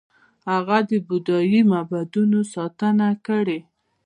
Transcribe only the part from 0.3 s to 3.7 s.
هغه د بودايي معبدونو ستاینه کړې